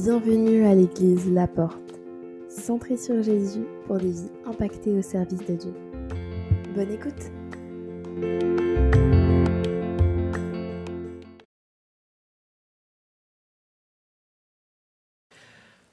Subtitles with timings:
[0.00, 1.98] Bienvenue à l'église La Porte,
[2.48, 5.74] centrée sur Jésus pour des vies impactées au service de Dieu.
[6.72, 7.32] Bonne écoute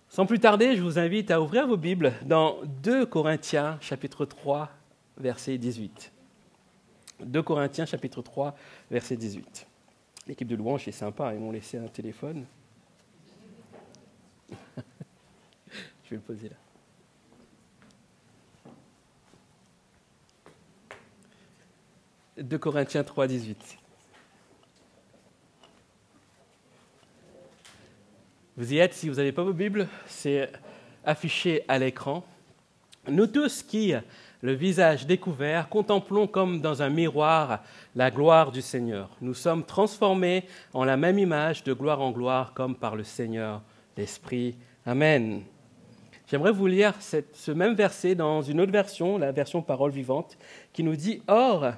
[0.07, 4.69] Sans plus tarder, je vous invite à ouvrir vos Bibles dans 2 Corinthiens chapitre 3
[5.17, 6.11] verset 18.
[7.21, 8.55] 2 Corinthiens chapitre 3
[8.91, 9.65] verset 18.
[10.27, 12.45] L'équipe de louange est sympa, ils m'ont laissé un téléphone.
[16.05, 16.55] Je vais le poser là.
[22.38, 23.78] De Corinthiens 3, 18.
[28.58, 30.52] Vous y êtes, si vous n'avez pas vos Bibles, c'est
[31.04, 32.23] affiché à l'écran.
[33.08, 33.94] Nous tous qui,
[34.42, 37.64] le visage découvert, contemplons comme dans un miroir
[37.95, 39.09] la gloire du Seigneur.
[39.22, 43.64] Nous sommes transformés en la même image de gloire en gloire comme par le Seigneur
[43.97, 44.56] l'Esprit.
[44.86, 45.44] Amen.
[46.28, 50.38] J'aimerais vous lire ce même verset dans une autre version, la version parole vivante,
[50.73, 51.73] qui nous dit Or,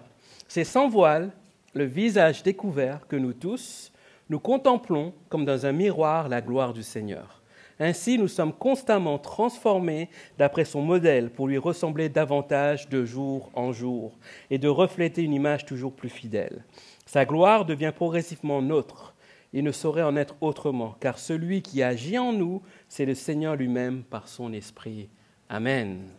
[0.47, 1.31] c'est sans voile,
[1.73, 3.91] le visage découvert, que nous tous,
[4.29, 7.41] nous contemplons comme dans un miroir la gloire du Seigneur.
[7.79, 13.71] Ainsi, nous sommes constamment transformés d'après son modèle pour lui ressembler davantage de jour en
[13.71, 14.17] jour
[14.49, 16.63] et de refléter une image toujours plus fidèle.
[17.05, 19.13] Sa gloire devient progressivement nôtre
[19.57, 23.55] il ne saurait en être autrement, car celui qui agit en nous, c'est le Seigneur
[23.55, 25.09] lui-même par son Esprit.
[25.49, 26.09] Amen.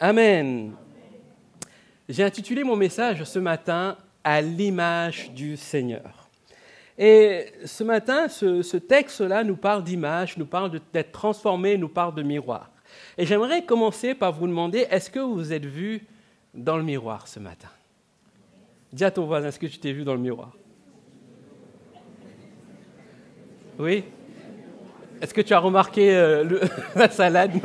[0.00, 0.72] Amen.
[2.08, 6.28] J'ai intitulé mon message ce matin à l'image du Seigneur.
[6.98, 12.24] Et ce matin, ce, texte-là nous parle d'image, nous parle d'être transformé, nous parle de
[12.24, 12.72] miroir.
[13.16, 16.04] Et j'aimerais commencer par vous demander, est-ce que vous vous êtes vu
[16.52, 17.70] dans le miroir ce matin?
[18.92, 20.50] Dis à ton voisin, est-ce que tu t'es vu dans le miroir?
[23.80, 24.04] Oui
[25.22, 26.44] Est-ce que tu as remarqué euh,
[26.94, 27.52] la salade?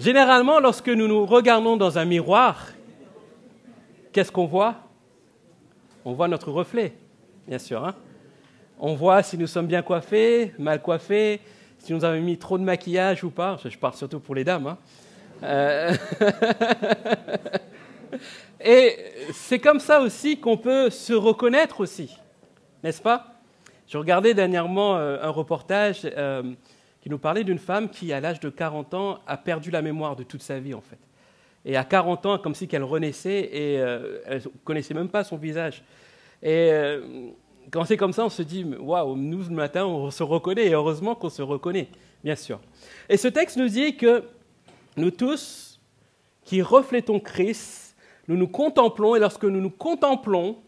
[0.00, 2.66] Généralement, lorsque nous nous regardons dans un miroir,
[4.12, 4.74] qu'est-ce qu'on voit?
[6.04, 6.94] On voit notre reflet,
[7.46, 7.86] bien sûr.
[7.86, 7.94] Hein.
[8.80, 11.38] on voit si nous sommes bien coiffés, mal coiffés,
[11.78, 13.56] si nous avons mis trop de maquillage ou pas.
[13.64, 14.66] Je parle surtout pour les dames.
[14.66, 14.78] Hein.
[15.44, 15.94] Euh,
[18.64, 18.96] Et
[19.32, 22.16] c'est comme ça aussi qu'on peut se reconnaître aussi,
[22.82, 23.28] n'est-ce pas?
[23.88, 26.54] Je regardais dernièrement euh, un reportage euh,
[27.00, 30.16] qui nous parlait d'une femme qui, à l'âge de 40 ans, a perdu la mémoire
[30.16, 30.98] de toute sa vie, en fait.
[31.64, 35.24] Et à 40 ans, comme si qu'elle renaissait et euh, elle ne connaissait même pas
[35.24, 35.82] son visage.
[36.42, 36.72] Et
[37.70, 40.74] quand c'est comme ça, on se dit, waouh, nous, ce matin, on se reconnaît, et
[40.74, 41.88] heureusement qu'on se reconnaît,
[42.24, 42.58] bien sûr.
[43.08, 44.24] Et ce texte nous dit que
[44.96, 45.80] nous tous,
[46.44, 47.91] qui reflétons Christ,
[48.28, 50.58] nous nous contemplons, et lorsque nous nous contemplons,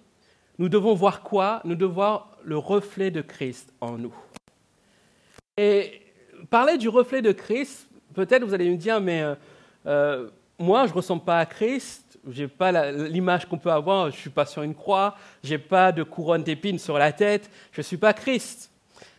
[0.59, 1.61] nous devons voir quoi?
[1.65, 4.15] Nous devons voir le reflet de Christ en nous.
[5.57, 6.03] Et
[6.51, 9.35] parler du reflet de Christ, peut-être vous allez me dire, mais euh,
[9.87, 14.11] euh, moi, je ne ressemble pas à Christ, je n'ai pas l'image qu'on peut avoir,
[14.11, 17.13] je ne suis pas sur une croix, je n'ai pas de couronne d'épines sur la
[17.13, 18.71] tête, je ne suis pas Christ.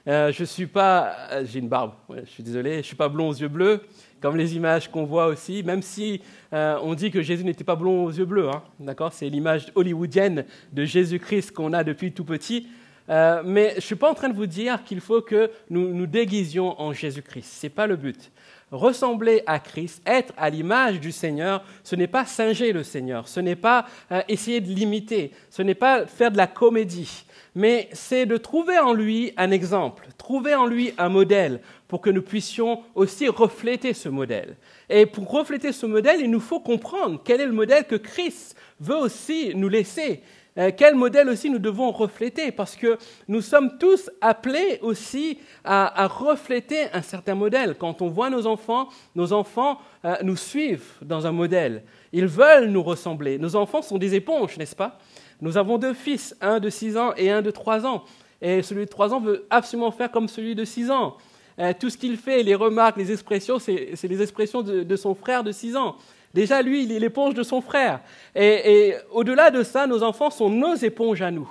[0.07, 3.29] Euh, je suis pas, j'ai une barbe, je suis désolé, je ne suis pas blond
[3.29, 3.81] aux yeux bleus,
[4.21, 6.21] comme les images qu'on voit aussi, même si
[6.53, 9.13] euh, on dit que Jésus n'était pas blond aux yeux bleus, hein, d'accord?
[9.13, 12.67] C'est l'image hollywoodienne de Jésus-Christ qu'on a depuis tout petit.
[13.09, 16.07] Euh, mais je suis pas en train de vous dire qu'il faut que nous nous
[16.07, 17.59] déguisions en Jésus-Christ.
[17.61, 18.31] Ce n'est pas le but.
[18.71, 23.39] Ressembler à Christ, être à l'image du Seigneur, ce n'est pas singer le Seigneur, ce
[23.39, 28.25] n'est pas euh, essayer de l'imiter, ce n'est pas faire de la comédie, mais c'est
[28.25, 32.81] de trouver en lui un exemple, trouver en lui un modèle, pour que nous puissions
[32.95, 34.55] aussi refléter ce modèle.
[34.89, 38.57] Et pour refléter ce modèle, il nous faut comprendre quel est le modèle que Christ
[38.79, 40.21] veut aussi nous laisser.
[40.57, 46.07] Euh, quel modèle aussi nous devons refléter, parce que nous sommes tous appelés aussi à,
[46.07, 47.75] refléter un certain modèle.
[47.77, 51.83] Quand on voit nos enfants, nos enfants euh, nous suivent dans un modèle.
[52.13, 53.37] Ils veulent nous ressembler.
[53.37, 54.97] Nos enfants sont des éponges, n'est-ce pas?
[55.41, 58.05] Nous avons deux fils, un de 6 ans et un de 3 ans.
[58.41, 61.17] Et celui de 3 ans veut absolument faire comme celui de 6 ans.
[61.59, 65.43] Euh, tout ce qu'il fait, les remarques, les expressions, c'est les expressions de, son frère
[65.43, 65.95] de 6 ans.
[66.35, 68.01] Déjà, lui, il est l'éponge de son frère.
[68.35, 71.49] Et, au-delà de ça, nos enfants sont nos éponges à nous.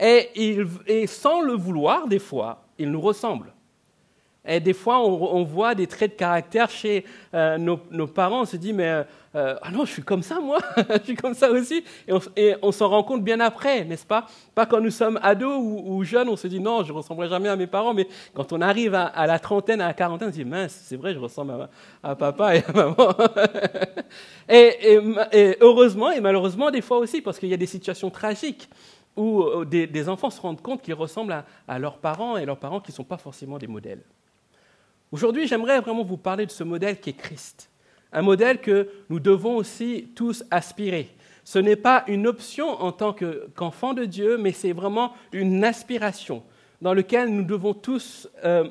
[0.00, 3.52] Et, et sans le vouloir, des fois, ils nous ressemblent.
[4.48, 7.04] Et des fois, on, voit des traits de caractère chez
[7.34, 8.40] euh, nos, parents.
[8.40, 9.04] On se dit, mais
[9.34, 11.84] euh, ah non, je suis comme ça, moi, je suis comme ça aussi.
[12.34, 14.26] Et on, s'en rend compte bien après, n'est-ce pas?
[14.54, 17.50] Pas quand nous sommes ados ou, jeunes, on se dit, non, je ne ressemblerai jamais
[17.50, 17.92] à mes parents.
[17.92, 20.96] Mais quand on arrive à, la trentaine, à la quarantaine, on se dit, mince, c'est
[20.96, 21.68] vrai, je ressemble
[22.02, 22.96] à, papa et à maman.
[24.48, 28.68] et, heureusement et malheureusement, des fois aussi, parce qu'il y a des situations tragiques
[29.18, 32.80] où euh, des, enfants se rendent compte qu'ils ressemblent à, leurs parents et leurs parents
[32.80, 34.02] qui ne sont pas forcément des modèles.
[35.10, 37.70] Aujourd'hui, j'aimerais vraiment vous parler de ce modèle qui est Christ,
[38.12, 41.08] un modèle que nous devons aussi tous aspirer.
[41.44, 46.42] Ce n'est pas une option en tant qu'enfant de Dieu, mais c'est vraiment une aspiration
[46.82, 48.68] dans laquelle nous devons tous euh,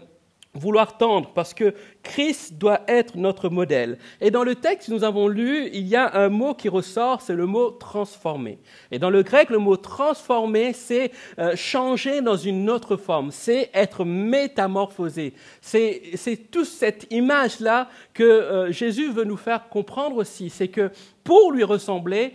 [0.58, 1.74] vouloir tendre, parce que
[2.04, 3.98] Christ doit être notre modèle.
[4.22, 7.22] Et dans le texte que nous avons lu, il y a un mot qui ressort,
[7.22, 8.60] c'est le mot transformer.
[8.92, 13.70] Et dans le grec, le mot transformer, c'est euh, changer dans une autre forme, c'est
[13.74, 15.34] être métamorphosé.
[15.62, 20.92] C'est toute cette image-là que euh, Jésus veut nous faire comprendre aussi, c'est que
[21.24, 22.34] pour lui ressembler,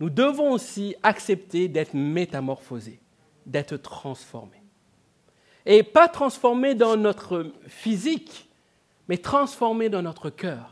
[0.00, 3.00] nous devons aussi accepter d'être métamorphosés,
[3.46, 4.61] d'être transformés.
[5.66, 8.48] Et pas transformé dans notre physique,
[9.08, 10.70] mais transformé dans notre cœur,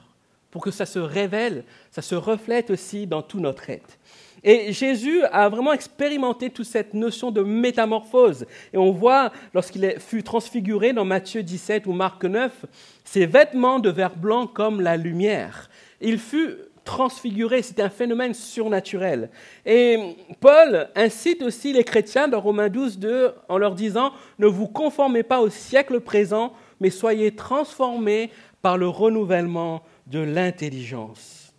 [0.50, 3.98] pour que ça se révèle, ça se reflète aussi dans tout notre être.
[4.42, 8.46] Et Jésus a vraiment expérimenté toute cette notion de métamorphose.
[8.72, 12.64] Et on voit, lorsqu'il fut transfiguré dans Matthieu 17 ou Marc 9,
[13.04, 15.69] ses vêtements de verre blanc comme la lumière.
[16.00, 16.56] Il fut
[16.90, 19.31] transfiguré, c'était un phénomène surnaturel.
[19.64, 24.66] Et Paul incite aussi les chrétiens dans Romains 12, 2 en leur disant, ne vous
[24.66, 31.54] conformez pas au siècle présent, mais soyez transformés par le renouvellement de l'intelligence.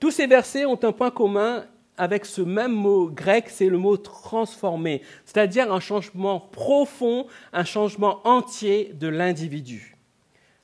[0.00, 1.66] Tous ces versets ont un point commun
[1.98, 8.26] avec ce même mot grec, c'est le mot transformer, c'est-à-dire un changement profond, un changement
[8.26, 9.93] entier de l'individu.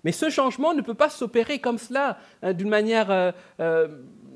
[0.05, 3.88] Mais ce changement ne peut pas s'opérer comme cela, hein, d'une manière euh, euh,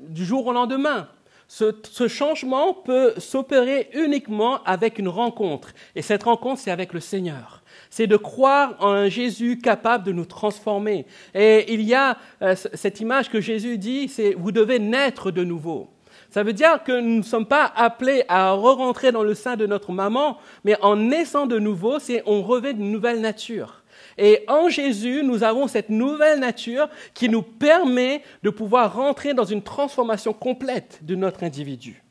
[0.07, 1.07] du jour au lendemain.
[1.47, 5.73] Ce, ce changement peut s'opérer uniquement avec une rencontre.
[5.95, 7.61] Et cette rencontre, c'est avec le Seigneur.
[7.89, 11.05] C'est de croire en un Jésus capable de nous transformer.
[11.35, 15.43] Et il y a euh, cette image que Jésus dit, c'est vous devez naître de
[15.43, 15.89] nouveau.
[16.29, 19.65] Ça veut dire que nous ne sommes pas appelés à re-rentrer dans le sein de
[19.65, 23.83] notre maman, mais en naissant de nouveau, c'est on revêt une nouvelle nature.
[24.17, 29.43] Et en Jésus, nous avons cette nouvelle nature qui nous permet de pouvoir rentrer dans
[29.43, 32.01] une transformation complète de notre individu.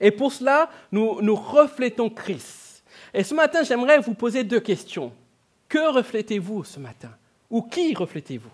[0.00, 2.84] Et pour cela, nous, reflétons Christ.
[3.12, 5.12] Et ce matin, j'aimerais vous poser deux questions.
[5.68, 7.10] Que reflétez-vous ce matin?
[7.50, 8.50] Ou qui reflétez-vous?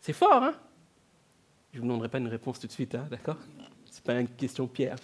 [0.00, 0.54] C'est fort, hein?
[1.72, 3.36] Je ne vous demanderai pas une réponse tout de suite, hein, d'accord?
[3.90, 4.98] Ce n'est pas une question piège.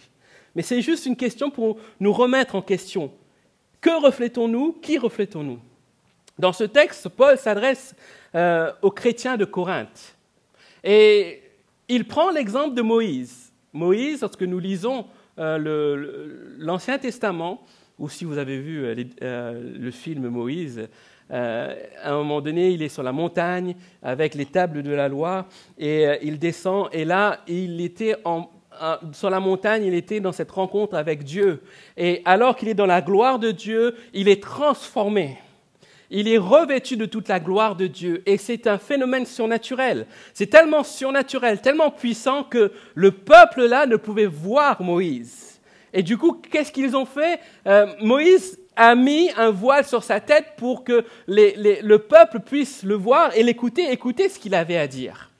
[0.54, 3.12] Mais c'est juste une question pour nous remettre en question.
[3.80, 4.74] Que reflétons-nous?
[4.74, 5.58] Qui reflétons-nous?
[6.40, 7.94] Dans ce texte, Paul s'adresse
[8.34, 10.16] euh, aux chrétiens de Corinthe.
[10.82, 11.42] Et
[11.88, 13.52] il prend l'exemple de Moïse.
[13.72, 15.06] Moïse, lorsque nous lisons
[15.38, 17.62] euh, l'Ancien Testament,
[17.98, 18.82] ou si vous avez vu
[19.22, 20.88] euh, le film Moïse,
[21.32, 21.76] à
[22.06, 25.46] un moment donné, il est sur la montagne avec les tables de la loi
[25.78, 26.88] et il descend.
[26.92, 28.16] Et là, il était
[29.12, 31.62] sur la montagne, il était dans cette rencontre avec Dieu.
[31.96, 35.38] Et alors qu'il est dans la gloire de Dieu, il est transformé
[36.10, 40.06] il est revêtu de toute la gloire de Dieu et c'est un phénomène surnaturel.
[40.34, 45.60] C'est tellement surnaturel, tellement puissant que le peuple là ne pouvait voir Moïse.
[45.92, 47.40] Et du coup, qu'est-ce qu'ils ont fait?
[47.66, 52.94] Euh, Moïse a mis un voile sur sa tête pour que le peuple puisse le
[52.94, 55.30] voir et l'écouter, écouter ce qu'il avait à dire.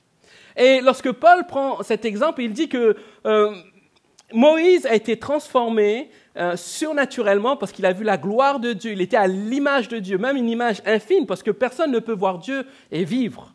[0.57, 2.97] Et lorsque Paul prend cet exemple, il dit que
[3.27, 3.55] euh,
[4.33, 8.93] Moïse a été transformé euh, surnaturellement parce qu'il a vu la gloire de Dieu.
[8.93, 12.15] Il était à l'image de Dieu, même une image infime, parce que personne ne peut
[12.15, 13.53] voir Dieu et vivre.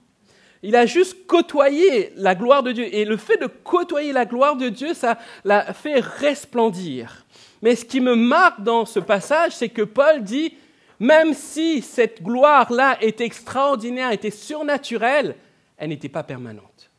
[0.62, 2.94] Il a juste côtoyé la gloire de Dieu.
[2.94, 7.26] Et le fait de côtoyer la gloire de Dieu, ça l'a fait resplendir.
[7.62, 10.54] Mais ce qui me marque dans ce passage, c'est que Paul dit,
[11.00, 15.36] même si cette gloire-là était extraordinaire, était surnaturelle,
[15.78, 16.92] elle n'était pas permanente.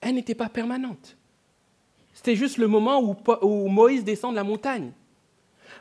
[0.00, 1.17] Elle n'était pas permanente.
[2.18, 4.90] C'était juste le moment où, Moïse descend de la montagne.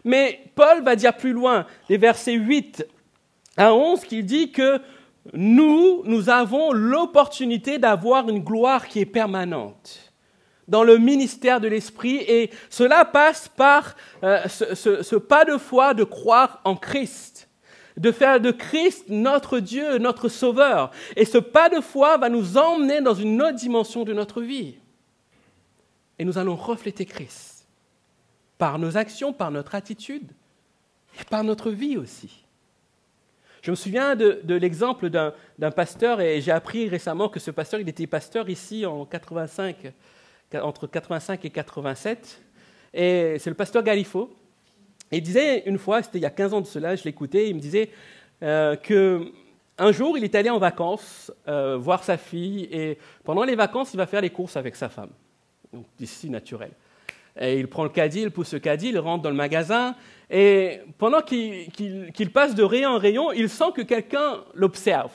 [0.03, 2.85] Mais Paul va dire plus loin, les versets 8
[3.57, 4.79] à 11, qu'il dit que
[5.33, 10.13] nous, nous avons l'opportunité d'avoir une gloire qui est permanente
[10.67, 16.03] dans le ministère de l'Esprit et cela passe par euh, ce, pas de foi de
[16.03, 17.49] croire en Christ,
[17.97, 20.91] de faire de Christ notre Dieu, notre Sauveur.
[21.15, 24.75] Et ce pas de foi va nous emmener dans une autre dimension de notre vie
[26.19, 27.67] et nous allons refléter Christ
[28.57, 30.31] par nos actions, par notre attitude
[31.19, 32.43] et par notre vie aussi.
[33.61, 37.89] Je me souviens de, l'exemple d'un pasteur, et j'ai appris récemment que ce pasteur, il
[37.89, 39.91] était pasteur ici en 85,
[40.61, 42.41] entre 85 et 87,
[42.93, 44.33] et c'est le pasteur Galifo.
[45.11, 47.55] il disait une fois, c'était il y a 15 ans de cela, je l'écoutais, il
[47.55, 47.91] me disait
[48.41, 53.55] euh, qu'un jour, il est allé en vacances euh, voir sa fille, et pendant les
[53.55, 55.11] vacances, il va faire les courses avec sa femme
[55.73, 56.71] donc d'ici naturel.
[57.39, 59.95] Et il prend le caddie, il pousse le caddie, il rentre dans le magasin,
[60.29, 65.11] et pendant qu'il passe de rayon en rayon, il sent que quelqu'un l'observe.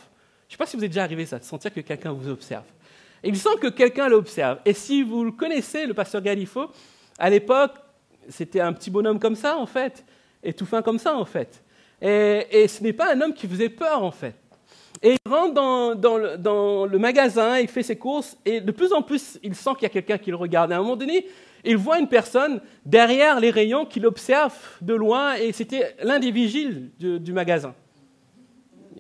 [0.49, 2.29] Je ne sais pas si vous êtes déjà arrivé ça, de sentir que quelqu'un vous
[2.29, 2.65] observe.
[3.25, 4.59] Il sent que quelqu'un l'observe.
[4.65, 6.71] Et si vous le connaissez, le pasteur Galifo,
[7.19, 7.73] à l'époque,
[8.29, 10.05] c'était un petit bonhomme comme ça, en fait,
[10.43, 11.63] et tout fin comme ça, en fait.
[12.01, 14.35] Et, ce n'est pas un homme qui faisait peur, en fait.
[15.01, 19.39] Et il rentre dans, le, magasin, il fait ses courses, et de plus en plus,
[19.43, 20.73] il sent qu'il y a quelqu'un qui le regarde.
[20.73, 21.27] à un moment donné,
[21.65, 26.31] il voit une personne derrière les rayons qui l'observe de loin, et c'était l'un des
[26.31, 27.75] vigiles du, magasin.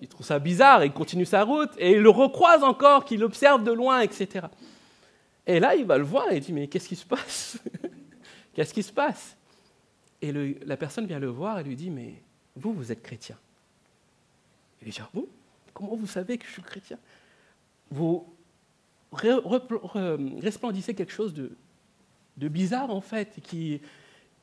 [0.00, 3.62] Il trouve ça bizarre, il continue sa route, et il le recroise encore, qu'il observe
[3.62, 4.46] de loin, etc.
[5.46, 7.58] Et là, il va le voir et il dit, mais qu'est-ce qui se passe?
[8.54, 9.36] Qu'est-ce qui se passe?
[10.20, 10.30] Et
[10.64, 12.22] la personne vient le voir et lui dit, mais
[12.54, 13.36] vous, vous êtes chrétien.
[14.82, 15.28] Il dit, vous?
[15.74, 16.98] Comment vous savez que je suis chrétien?
[17.90, 18.26] Vous
[19.12, 23.80] resplendissez quelque chose de, bizarre en fait, qui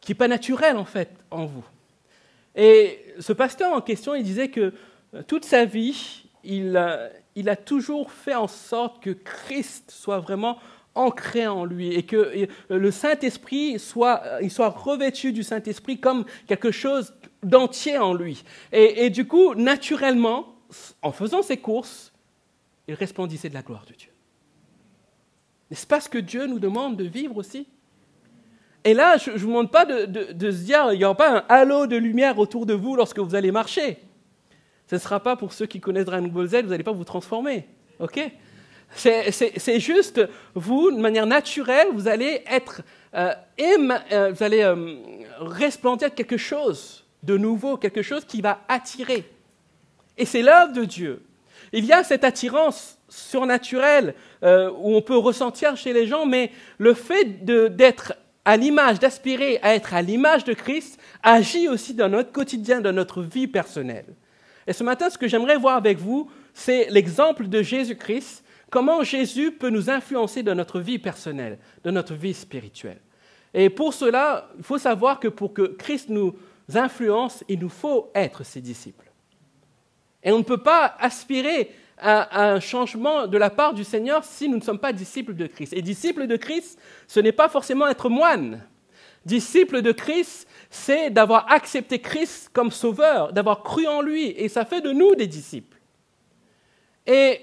[0.07, 1.65] n'est pas naturel en fait en vous.
[2.55, 4.73] Et ce pasteur en question, il disait que
[5.13, 10.57] euh, toute sa vie, il, a toujours fait en sorte que Christ soit vraiment
[10.95, 16.25] ancré en lui et que euh, le Saint-Esprit soit, euh, soit revêtu du Saint-Esprit comme
[16.47, 18.43] quelque chose d'entier en lui.
[18.73, 20.55] Et, du coup, naturellement,
[21.01, 22.13] en faisant ses courses,
[22.87, 24.09] il resplendissait de la gloire de Dieu.
[25.69, 27.67] N'est-ce pas ce que Dieu nous demande de vivre aussi?
[28.83, 31.43] Et là, je ne vous demande pas de, se dire, il n'y aura pas un
[31.49, 33.99] halo de lumière autour de vous lorsque vous allez marcher.
[34.87, 37.03] Ce ne sera pas pour ceux qui connaissent Dragon Ball Z, vous n'allez pas vous
[37.03, 37.67] transformer.
[37.99, 38.19] OK?
[38.95, 40.21] C'est juste,
[40.55, 42.81] vous, de manière naturelle, vous allez être,
[43.13, 44.95] euh, euh, vous allez euh,
[45.39, 49.29] resplendir quelque chose de nouveau, quelque chose qui va attirer.
[50.19, 51.23] Et c'est l'œuvre de Dieu.
[51.73, 56.93] Il y a cette attirance surnaturelle où on peut ressentir chez les gens, mais le
[56.93, 58.13] fait d'être
[58.45, 62.93] à l'image, d'aspirer à être à l'image de Christ, agit aussi dans notre quotidien, dans
[62.93, 64.05] notre vie personnelle.
[64.67, 69.51] Et ce matin, ce que j'aimerais voir avec vous, c'est l'exemple de Jésus-Christ, comment Jésus
[69.51, 72.99] peut nous influencer dans notre vie personnelle, dans notre vie spirituelle.
[73.53, 76.35] Et pour cela, il faut savoir que pour que Christ nous
[76.75, 79.08] influence, il nous faut être ses disciples.
[80.23, 84.49] Et on ne peut pas aspirer à, un changement de la part du Seigneur si
[84.49, 85.73] nous ne sommes pas disciples de Christ.
[85.73, 88.63] Et disciple de Christ, ce n'est pas forcément être moine.
[89.25, 94.65] Disciple de Christ, c'est d'avoir accepté Christ comme sauveur, d'avoir cru en lui, et ça
[94.65, 95.77] fait de nous des disciples.
[97.05, 97.41] Et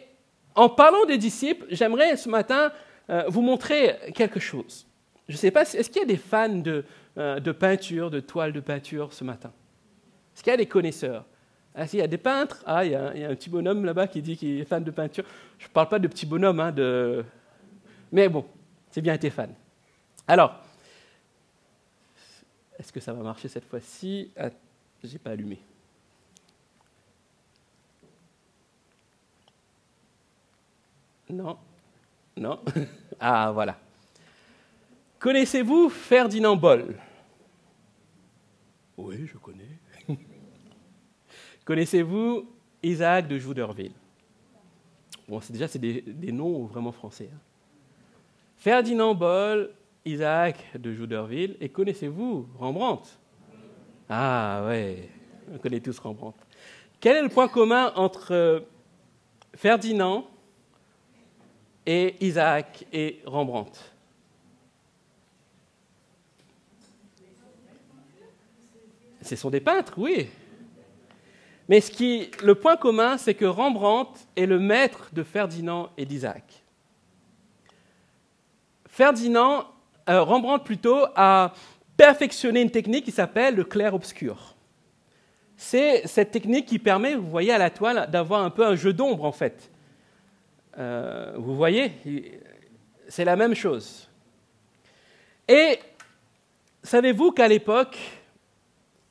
[0.55, 2.73] en parlant des disciples, j'aimerais ce matin
[3.11, 4.87] euh, vous montrer quelque chose.
[5.29, 6.85] Je ne sais pas, est-ce qu'il y a des fans de,
[7.19, 9.53] euh, de peinture, de toiles de peinture ce matin?
[10.35, 11.25] Est-ce qu'il y a des connaisseurs?
[11.77, 12.63] Ah, il y a des peintres.
[12.65, 15.25] Ah, il y a, un petit bonhomme là-bas qui dit qu'il est fan de peinture.
[15.59, 17.23] Je ne parle pas de petit bonhomme, hein, de...
[18.11, 18.47] mais bon,
[18.91, 19.53] c'est bien été fan.
[20.27, 20.59] Alors,
[22.79, 24.33] est-ce que ça va marcher cette fois-ci?
[25.05, 25.61] N'ai pas allumé.
[31.29, 31.59] Non
[32.37, 32.61] Non
[33.21, 33.79] Ah, voilà.
[35.19, 36.97] Connaissez-vous Ferdinand Boll?
[38.97, 39.79] Oui, je connais.
[41.67, 42.47] Connaissez-vous
[42.81, 43.93] Isaac de Jouderville?
[45.29, 47.29] Bon, c'est déjà c'est des, noms vraiment français.
[47.35, 47.39] Hein.
[48.57, 49.73] Ferdinand Boll,
[50.05, 53.11] Isaac de Jouderville, et connaissez-vous Rembrandt?
[54.09, 55.11] Ah ouais,
[55.53, 56.39] on connaît tous Rembrandt.
[57.01, 58.61] Quel est le point commun entre euh,
[59.57, 60.25] Ferdinand
[61.85, 63.77] et Isaac et Rembrandt?
[69.21, 70.29] Ce sont des peintres, oui.
[71.69, 71.81] Mais
[72.43, 76.63] le point commun, c'est que Rembrandt est le maître de Ferdinand et d'Isaac.
[78.89, 79.67] Ferdinand,
[80.09, 81.53] euh, Rembrandt plutôt, a
[81.97, 84.55] perfectionné une technique qui s'appelle le clair-obscur.
[85.57, 88.93] C'est cette technique qui permet, vous voyez à la toile, d'avoir un peu un jeu
[88.93, 89.71] d'ombre en fait.
[90.79, 92.41] Euh, vous voyez,
[93.09, 94.09] c'est la même chose.
[95.49, 95.79] Et
[96.83, 97.99] savez-vous qu'à l'époque,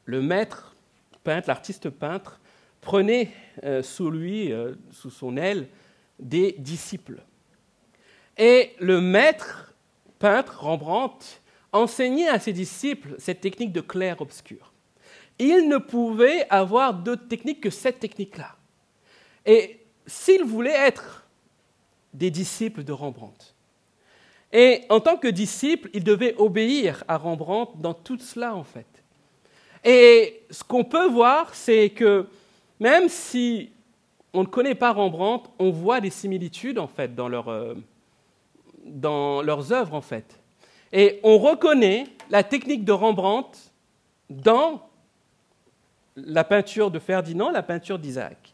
[0.06, 0.76] le maître
[1.24, 2.40] peintre, l'artiste peintre,
[2.86, 3.32] prenait
[3.66, 5.68] euh, sous lui, euh, sous son aile,
[6.20, 7.22] des disciples.
[8.38, 9.74] Et le maître
[10.20, 11.42] peintre Rembrandt
[11.74, 14.72] enseignait à ses disciples cette technique de clair-obscur.
[15.40, 18.56] Il ne pouvait avoir d'autre technique que cette technique-là.
[19.46, 21.28] Et s'il voulait être
[22.14, 23.54] des disciples de Rembrandt,
[24.54, 28.86] et en tant que disciple, il devait obéir à Rembrandt dans tout cela, en fait.
[29.84, 32.28] Et ce qu'on peut voir, c'est que
[32.80, 33.72] même si
[34.34, 37.74] on ne connaît pas Rembrandt, on voit des similitudes en fait dans, euh,
[38.86, 40.40] dans leurs œuvres en fait.
[40.92, 43.58] Et on reconnaît la technique de Rembrandt
[44.30, 44.90] dans
[46.16, 48.54] la peinture de Ferdinand, la peinture d'Isaac.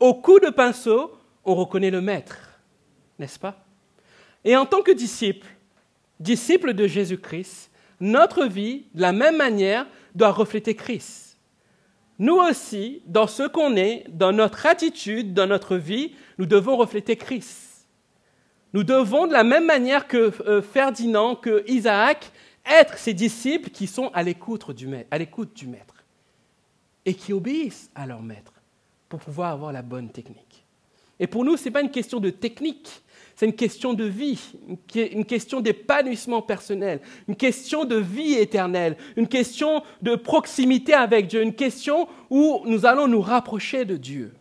[0.00, 1.12] Au coup de pinceau,
[1.44, 2.58] on reconnaît le maître,
[3.18, 3.64] n'est-ce pas?
[4.44, 5.46] Et en tant que disciple,
[6.20, 7.70] disciple de Jésus-Christ,
[8.00, 11.23] notre vie, de la même manière, doit refléter Christ.
[12.18, 17.16] Nous aussi, dans ce qu'on est, dans notre attitude, dans notre vie, nous devons refléter
[17.16, 17.86] Christ.
[18.72, 22.30] Nous devons, de la même manière que euh, Ferdinand, que Isaac,
[22.66, 26.04] être ces disciples qui sont à l'écoute du, maître
[27.04, 28.52] et qui obéissent à leur maître
[29.08, 30.64] pour pouvoir avoir la bonne technique.
[31.20, 33.03] Et pour nous, ce n'est pas une question de technique,
[33.44, 34.40] c'est une question de vie,
[34.94, 41.42] une question d'épanouissement personnel, une question de vie éternelle, une question de proximité avec Dieu,
[41.42, 44.32] une question où nous allons nous rapprocher de Dieu.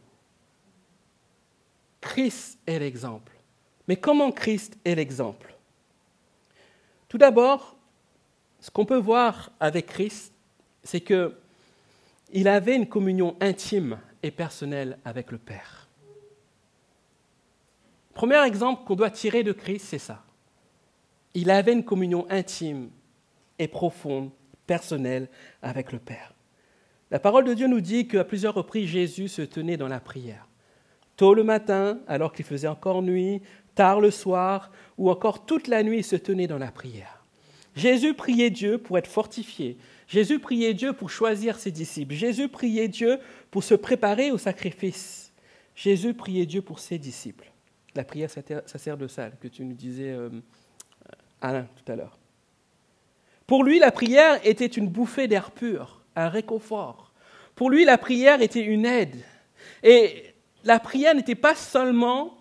[1.99, 3.33] Christ est l'exemple.
[3.89, 5.53] Mais comment Christ est l'exemple?
[7.09, 7.75] Tout d'abord,
[8.61, 10.31] ce qu'on peut voir avec Christ,
[10.81, 15.82] c'est qu'il avait une communion intime et personnelle avec le Père.
[18.13, 20.23] Premier exemple qu'on doit tirer de Christ, c'est ça.
[21.33, 22.89] Il avait une communion intime
[23.57, 24.29] et profonde,
[24.67, 25.29] personnelle
[25.61, 26.33] avec le Père.
[27.11, 30.47] La parole de Dieu nous dit qu'à plusieurs reprises, Jésus se tenait dans la prière.
[31.15, 33.41] Tôt le matin, alors qu'il faisait encore nuit,
[33.75, 37.23] tard le soir, ou encore toute la nuit, il se tenait dans la prière.
[37.75, 39.77] Jésus priait Dieu pour être fortifié.
[40.07, 42.13] Jésus priait Dieu pour choisir ses disciples.
[42.13, 45.31] Jésus priait Dieu pour se préparer au sacrifice.
[45.75, 47.52] Jésus priait Dieu pour ses disciples.
[47.95, 50.29] La prière, ça sert de ça, que tu nous disais, euh,
[51.41, 52.17] Alain, tout à l'heure.
[53.45, 57.11] Pour lui, la prière était une bouffée d'air pur, un réconfort.
[57.55, 59.23] Pour lui, la prière était une aide.
[59.83, 60.33] Et
[60.63, 62.37] la prière n'était pas seulement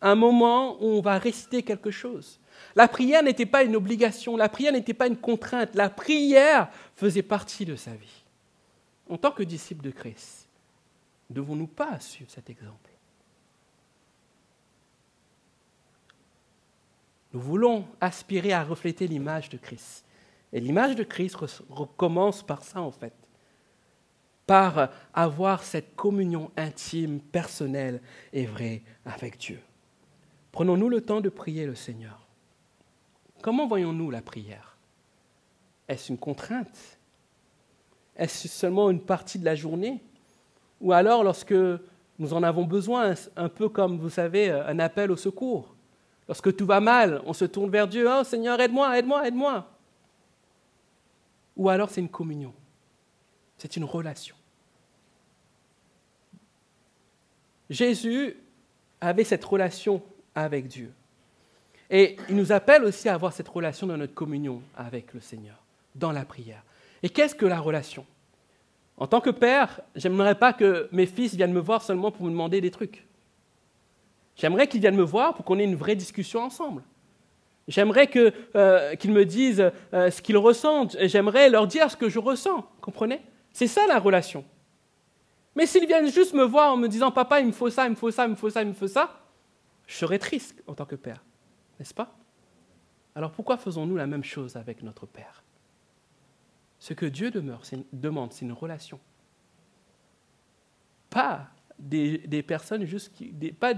[0.00, 2.38] un moment où on va réciter quelque chose.
[2.76, 7.22] La prière n'était pas une obligation, la prière n'était pas une contrainte, la prière faisait
[7.22, 8.24] partie de sa vie.
[9.08, 10.48] En tant que disciples de Christ,
[11.28, 12.91] devons-nous pas suivre cet exemple?
[17.32, 20.04] Nous voulons aspirer à refléter l'image de Christ.
[20.52, 21.36] Et l'image de Christ
[21.70, 23.14] recommence par ça, en fait.
[24.46, 29.60] Par avoir cette communion intime, personnelle et vraie avec Dieu.
[30.50, 32.26] Prenons-nous le temps de prier le Seigneur.
[33.40, 34.76] Comment voyons-nous la prière?
[35.88, 36.98] Est-ce une contrainte?
[38.14, 40.02] Est-ce seulement une partie de la journée?
[40.82, 41.54] Ou alors lorsque
[42.18, 45.71] nous en avons besoin, un peu comme, vous savez, un appel au secours?
[46.28, 49.68] Lorsque tout va mal, on se tourne vers Dieu, oh Seigneur, aide-moi, aide-moi, aide-moi.
[51.56, 52.54] Ou alors c'est une communion,
[53.58, 54.36] c'est une relation.
[57.68, 58.36] Jésus
[59.00, 60.02] avait cette relation
[60.34, 60.92] avec Dieu.
[61.90, 65.56] Et il nous appelle aussi à avoir cette relation dans notre communion avec le Seigneur,
[65.94, 66.62] dans la prière.
[67.02, 68.06] Et qu'est-ce que la relation?
[68.96, 72.30] En tant que père, j'aimerais pas que mes fils viennent me voir seulement pour me
[72.30, 73.04] demander des trucs.
[74.36, 76.82] J'aimerais qu'ils viennent me voir pour qu'on ait une vraie discussion ensemble.
[77.68, 78.10] J'aimerais
[78.56, 80.96] euh, qu'ils me disent euh, ce qu'ils ressentent.
[81.02, 82.66] J'aimerais leur dire ce que je ressens.
[82.80, 83.20] Comprenez?
[83.52, 84.44] C'est ça la relation.
[85.54, 87.90] Mais s'ils viennent juste me voir en me disant Papa, il me faut ça, il
[87.90, 89.20] me faut ça, il me faut ça, il me faut ça,
[89.86, 91.22] je serais triste en tant que père
[91.82, 92.16] n'est-ce pas?
[93.16, 95.42] Alors pourquoi faisons-nous la même chose avec notre Père?
[96.78, 99.00] Ce que Dieu demande, c'est une relation.
[101.10, 103.74] Pas des, personnes juste qui, pas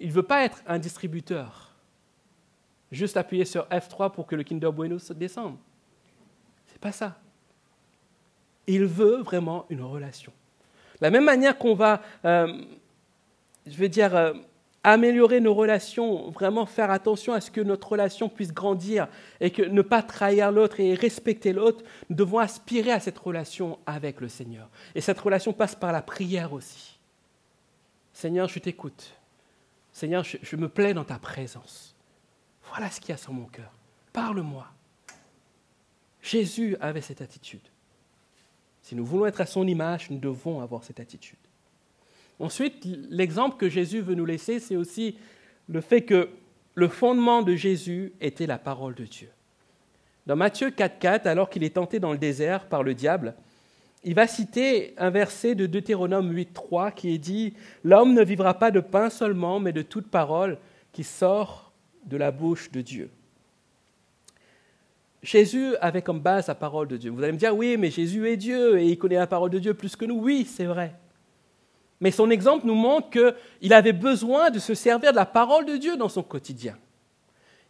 [0.00, 1.74] il ne veut pas être un distributeur.
[2.90, 5.56] Juste appuyer sur F3 pour que le Kinder Bueno se descende.
[6.66, 7.20] C'est pas ça.
[8.66, 10.32] Il veut vraiment une relation.
[11.00, 12.60] La même manière qu'on va, euh,
[13.66, 14.32] je vais dire, euh,
[14.82, 19.08] améliorer nos relations, vraiment faire attention à ce que notre relation puisse grandir
[19.40, 23.78] et que ne pas trahir l'autre et respecter l'autre, nous devons aspirer à cette relation
[23.86, 24.68] avec le Seigneur.
[24.94, 26.98] Et cette relation passe par la prière aussi.
[28.12, 29.19] Seigneur, je t'écoute.
[29.92, 31.94] Seigneur, je, me plais dans ta présence.
[32.68, 33.72] Voilà ce qu'il y a sur mon cœur.
[34.12, 34.66] Parle-moi.
[36.22, 37.60] Jésus avait cette attitude.
[38.82, 41.38] Si nous voulons être à son image, nous devons avoir cette attitude.
[42.38, 45.16] Ensuite, l'exemple que Jésus veut nous laisser, c'est aussi
[45.68, 46.30] le fait que
[46.74, 49.28] le fondement de Jésus était la parole de Dieu.
[50.26, 53.34] Dans Matthieu 4.4, alors qu'il est tenté dans le désert par le diable,
[54.02, 58.70] il va citer un verset de Deutéronome 8.3 qui est dit L'homme ne vivra pas
[58.70, 60.58] de pain seulement, mais de toute parole
[60.92, 61.72] qui sort
[62.06, 63.10] de la bouche de Dieu.
[65.22, 67.10] Jésus avait comme base la parole de Dieu.
[67.10, 69.58] Vous allez me dire, oui, mais Jésus est Dieu et il connaît la parole de
[69.58, 70.18] Dieu plus que nous.
[70.18, 70.94] Oui, c'est vrai.
[72.00, 75.76] Mais son exemple nous montre qu'il avait besoin de se servir de la parole de
[75.76, 76.76] Dieu dans son quotidien.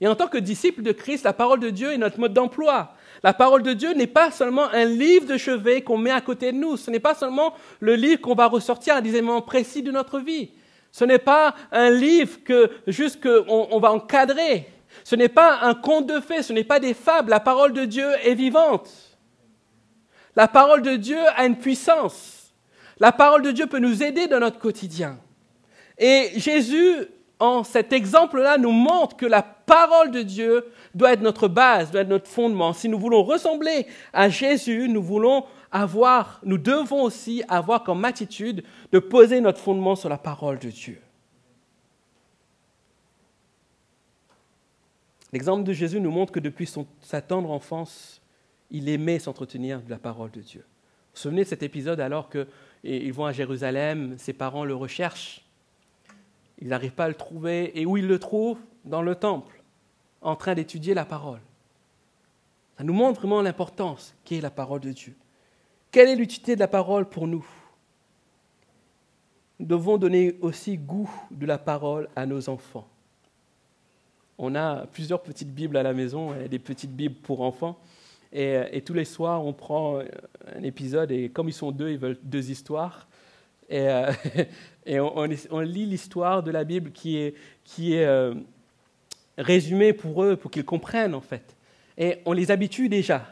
[0.00, 2.94] Et en tant que disciple de Christ, la parole de Dieu est notre mode d'emploi.
[3.22, 6.52] La parole de Dieu n'est pas seulement un livre de chevet qu'on met à côté
[6.52, 6.78] de nous.
[6.78, 10.18] Ce n'est pas seulement le livre qu'on va ressortir à des éléments précis de notre
[10.18, 10.50] vie.
[10.90, 14.66] Ce n'est pas un livre que juste qu'on on va encadrer.
[15.04, 17.30] Ce n'est pas un conte de fées, ce n'est pas des fables.
[17.30, 18.90] La parole de Dieu est vivante.
[20.34, 22.54] La parole de Dieu a une puissance.
[22.98, 25.18] La parole de Dieu peut nous aider dans notre quotidien.
[25.98, 27.06] Et Jésus,
[27.40, 32.02] en cet exemple-là, nous montre que la parole de Dieu doit être notre base, doit
[32.02, 32.72] être notre fondement.
[32.72, 38.64] Si nous voulons ressembler à Jésus, nous voulons avoir, nous devons aussi avoir comme attitude
[38.92, 41.00] de poser notre fondement sur la parole de Dieu.
[45.32, 48.20] L'exemple de Jésus nous montre que depuis sa tendre enfance,
[48.70, 50.60] il aimait s'entretenir de la parole de Dieu.
[50.60, 55.44] Vous vous souvenez de cet épisode alors qu'ils vont à Jérusalem, ses parents le recherchent,
[56.60, 59.62] ils n'arrivent pas à le trouver, et où ils le trouvent Dans le temple,
[60.22, 61.40] en train d'étudier la parole.
[62.78, 65.14] Ça nous montre vraiment l'importance qu'est la parole de Dieu.
[65.90, 67.46] Quelle est l'utilité de la parole pour nous?
[69.58, 72.88] Nous devons donner aussi goût de la parole à nos enfants
[74.40, 77.78] on a plusieurs petites Bibles à la maison, des petites Bibles pour enfants.
[78.32, 81.98] Et, et, tous les soirs, on prend un épisode et comme ils sont deux, ils
[81.98, 83.06] veulent deux histoires.
[83.70, 84.10] Euh,
[84.86, 87.34] et on, lit l'histoire de la Bible qui est,
[87.80, 88.34] euh,
[89.36, 91.56] résumée pour eux, pour qu'ils comprennent en fait.
[91.98, 93.26] Et on les habitue déjà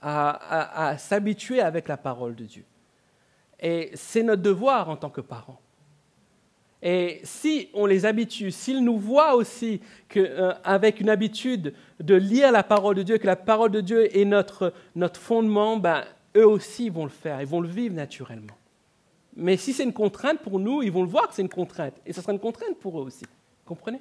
[0.00, 2.64] à, s'habituer avec la parole de Dieu.
[3.60, 5.60] Et c'est notre devoir en tant que parents.
[6.80, 9.80] Et si on les habitue, s'ils nous voient aussi
[10.16, 14.16] euh, avec une habitude de lire la parole de Dieu, que la parole de Dieu
[14.16, 16.04] est notre, notre fondement, ben,
[16.36, 18.57] eux aussi vont le faire, ils vont le vivre naturellement.
[19.38, 21.94] Mais si c'est une contrainte pour nous, ils vont le voir que c'est une contrainte.
[22.04, 23.24] Et ce sera une contrainte pour eux aussi.
[23.64, 24.00] Comprenez?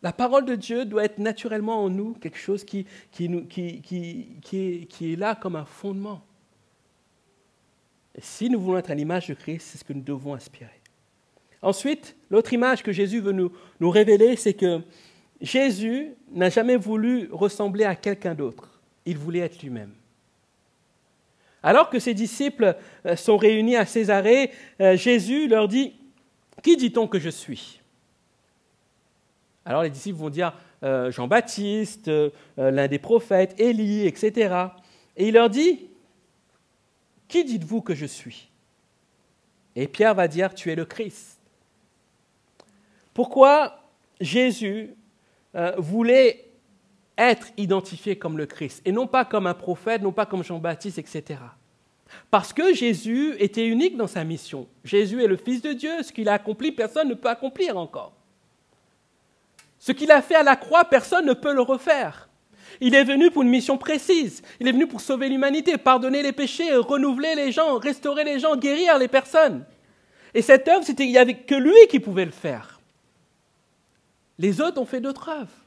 [0.00, 5.12] La parole de Dieu doit être naturellement en nous quelque chose qui, qui, qui, qui
[5.12, 6.22] est là comme un fondement.
[8.14, 10.80] Et si nous voulons être à l'image de Christ, c'est ce que nous devons aspirer.
[11.60, 14.82] Ensuite, l'autre image que Jésus veut nous, nous révéler, c'est que
[15.40, 18.80] Jésus n'a jamais voulu ressembler à quelqu'un d'autre.
[19.04, 19.92] Il voulait être lui-même.
[21.66, 22.76] Alors que ses disciples
[23.06, 25.94] euh, sont réunis à Césarée, euh, Jésus leur dit,
[26.62, 27.80] Qui dit-on que je suis?
[29.64, 30.52] Alors les disciples vont dire,
[30.84, 32.08] euh, Jean-Baptiste,
[32.56, 34.54] l'un des prophètes, Élie, etc.
[35.16, 35.88] Et il leur dit,
[37.26, 38.48] Qui dites-vous que je suis?
[39.74, 41.40] Et Pierre va dire, Tu es le Christ.
[43.12, 43.80] Pourquoi
[44.20, 44.94] Jésus
[45.78, 46.44] voulait
[47.18, 50.98] être identifié comme le Christ et non pas comme un prophète, non pas comme Jean-Baptiste,
[50.98, 51.40] etc.
[52.30, 54.68] Parce que Jésus était unique dans sa mission.
[54.84, 56.02] Jésus est le Fils de Dieu.
[56.02, 58.12] Ce qu'il a accompli, personne ne peut accomplir encore.
[59.78, 62.28] Ce qu'il a fait à la croix, personne ne peut le refaire.
[62.80, 64.42] Il est venu pour une mission précise.
[64.60, 68.56] Il est venu pour sauver l'humanité, pardonner les péchés, renouveler les gens, restaurer les gens,
[68.56, 69.64] guérir les personnes.
[70.34, 72.80] Et cette œuvre, il n'y avait que lui qui pouvait le faire.
[74.38, 75.65] Les autres ont fait d'autres œuvres.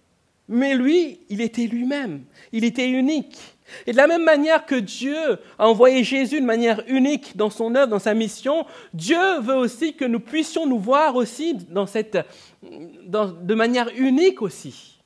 [0.51, 2.23] Mais lui, il était lui-même.
[2.51, 3.37] Il était unique.
[3.85, 5.15] Et de la même manière que Dieu
[5.59, 9.93] a envoyé Jésus de manière unique dans son œuvre, dans sa mission, Dieu veut aussi
[9.93, 14.99] que nous puissions nous voir aussi de manière unique aussi.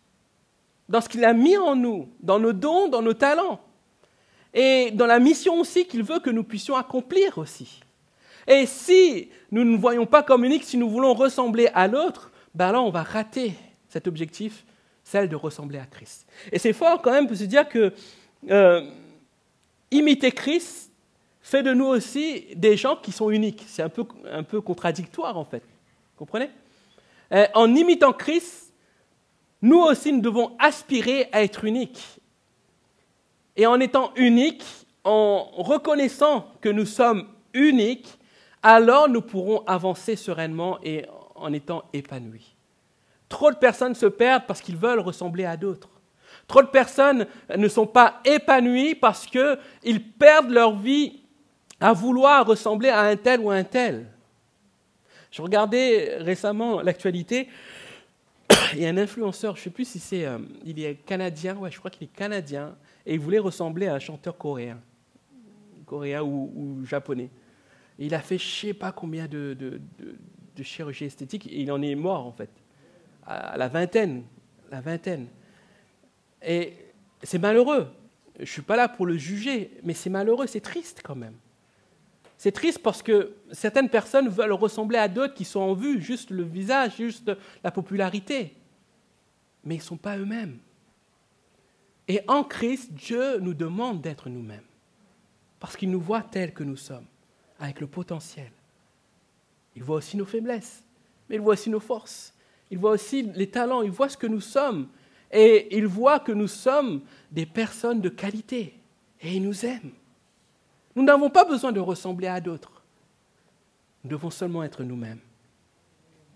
[0.87, 3.59] Dans ce qu'il a mis en nous, dans nos dons, dans nos talents.
[4.53, 7.81] Et dans la mission aussi qu'il veut que nous puissions accomplir aussi.
[8.47, 12.31] Et si nous ne nous voyons pas comme uniques, si nous voulons ressembler à l'autre,
[12.55, 13.55] ben là, on va rater
[13.89, 14.63] cet objectif,
[15.13, 16.25] celle de ressembler à Christ.
[16.51, 17.93] Et c'est fort quand même de se dire que
[18.49, 18.81] euh,
[19.91, 20.91] imiter Christ
[21.39, 23.63] fait de nous aussi des gens qui sont uniques.
[23.67, 25.61] C'est un peu, contradictoire en fait.
[26.17, 26.49] Comprenez?
[27.31, 28.73] Euh, En imitant Christ,
[29.61, 32.03] nous aussi, nous devons aspirer à être uniques.
[33.55, 34.65] Et en étant uniques,
[35.03, 38.17] en reconnaissant que nous sommes uniques,
[38.63, 42.52] alors nous pourrons avancer sereinement et en étant épanouis.
[43.33, 45.89] Trop de personnes se perdent parce qu'ils veulent ressembler à d'autres.
[46.47, 47.25] Trop de personnes
[47.57, 51.23] ne sont pas épanouies parce qu'ils perdent leur vie
[51.79, 54.05] à vouloir ressembler à un tel ou un tel.
[55.31, 57.49] Je regardais récemment l'actualité.
[58.73, 61.55] Il y a un influenceur, je ne sais plus si c'est, euh, il est canadien,
[61.55, 64.79] ouais, je crois qu'il est canadien, et il voulait ressembler à un chanteur coréen,
[65.87, 67.31] coréen ou, japonais.
[67.97, 71.81] il a fait je ne sais pas combien de, de chirurgie esthétique et il en
[71.81, 72.62] est mort en fait,
[73.25, 74.23] à la vingtaine,
[74.71, 75.27] la vingtaine.
[76.41, 76.73] Et
[77.21, 77.87] c'est malheureux.
[78.35, 81.35] Je ne suis pas là pour le juger, mais c'est malheureux, c'est triste quand même.
[82.37, 86.29] C'est triste parce que certaines personnes veulent ressembler à d'autres qui sont en vue, juste
[86.29, 87.31] le visage, juste
[87.63, 88.55] la popularité.
[89.63, 90.59] mais ils ne sont pas eux-mêmes.
[92.07, 94.65] Et en Christ, Dieu nous demande d'être nous-mêmes,
[95.59, 97.05] parce qu'il nous voit tels que nous sommes,
[97.59, 98.51] avec le potentiel.
[99.75, 100.83] Il voit aussi nos faiblesses,
[101.29, 102.33] mais il voit aussi nos forces.
[102.73, 104.87] Il voit aussi les talents, il voit ce que nous sommes.
[105.31, 108.73] Et il voit que nous sommes des personnes de qualité.
[109.21, 109.91] Et il nous aime.
[110.95, 112.81] Nous n'avons pas besoin de ressembler à d'autres.
[114.03, 115.19] Nous devons seulement être nous-mêmes,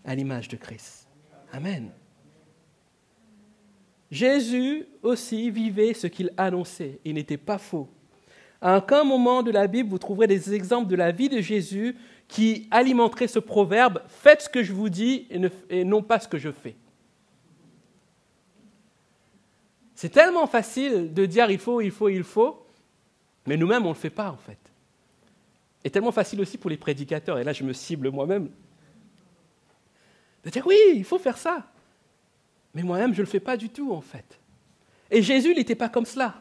[0.06, 1.08] à l'image de Christ.
[1.52, 1.90] Amen.
[4.12, 7.00] Jésus aussi vivait ce qu'il annonçait.
[7.04, 7.90] Il n'était pas faux.
[8.62, 11.96] À aucun moment de la Bible, vous trouverez des exemples de la vie de Jésus
[12.28, 15.28] qui alimenteraient ce proverbe Faites ce que je vous dis
[15.70, 16.76] et, non pas ce que je fais.
[19.96, 22.66] C'est tellement facile de dire il faut, il faut, il faut,
[23.46, 24.60] mais nous-mêmes, on ne le fait pas en fait.
[25.84, 28.50] Et tellement facile aussi pour les prédicateurs, et là je me cible moi-même,
[30.44, 31.68] de dire oui, il faut faire ça.
[32.78, 34.40] Mais moi-même, je ne le fais pas du tout, en fait.
[35.10, 36.36] Et Jésus, n'était pas comme cela.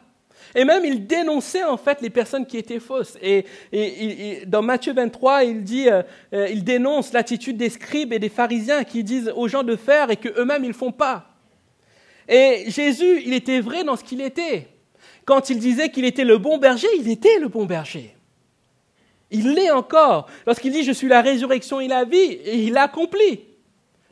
[0.55, 3.17] Et même, il dénonçait, en fait, les personnes qui étaient fausses.
[3.21, 3.45] Et,
[4.47, 6.01] dans Matthieu 23, il dit, euh,
[6.33, 10.09] euh, il dénonce l'attitude des scribes et des pharisiens qui disent aux gens de faire
[10.09, 11.27] et qu'eux-mêmes, ils ne font pas.
[12.27, 14.67] Et Jésus, il était vrai dans ce qu'il était.
[15.25, 18.15] Quand il disait qu'il était le bon berger, il était le bon berger.
[19.29, 20.27] Il l'est encore.
[20.45, 23.41] Lorsqu'il dit, je suis la résurrection et la vie, il l'a accompli.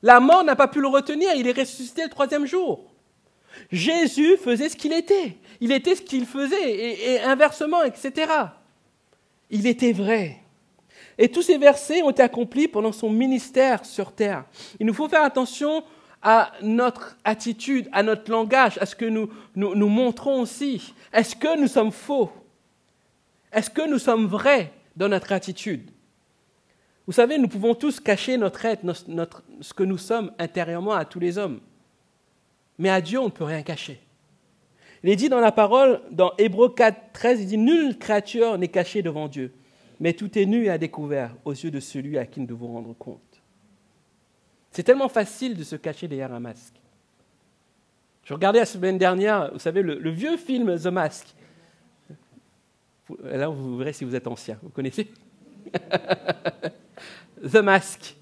[0.01, 2.94] La mort n'a pas pu le retenir, il est ressuscité le troisième jour.
[3.71, 5.37] Jésus faisait ce qu'il était.
[5.61, 8.31] Il était ce qu'il faisait, et, inversement, etc.
[9.49, 10.37] Il était vrai.
[11.17, 14.45] Et tous ces versets ont été accomplis pendant son ministère sur terre.
[14.79, 15.83] Il nous faut faire attention
[16.21, 20.93] à notre attitude, à notre langage, à ce que nous, nous montrons aussi.
[21.13, 22.31] Est-ce que nous sommes faux?
[23.51, 25.89] Est-ce que nous sommes vrais dans notre attitude?
[27.07, 31.05] Vous savez, nous pouvons tous cacher notre être, notre, ce que nous sommes intérieurement à
[31.05, 31.59] tous les hommes.
[32.77, 33.99] Mais à Dieu, on ne peut rien cacher.
[35.03, 38.69] Il est dit dans la parole, dans Hébreu 4, 13, il dit Nulle créature n'est
[38.69, 39.53] cachée devant Dieu,
[39.99, 42.73] mais tout est nu et à découvert aux yeux de celui à qui nous devons
[42.73, 43.21] rendre compte.
[44.71, 46.73] C'est tellement facile de se cacher derrière un masque.
[48.25, 51.27] Je regardais la semaine dernière, vous savez, le, vieux film The Mask.
[53.23, 54.57] Là, vous verrez si vous êtes ancien.
[54.63, 55.11] Vous connaissez?
[57.41, 58.15] The Mask.